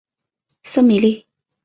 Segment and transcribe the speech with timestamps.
[0.63, 1.27] 瑟米利。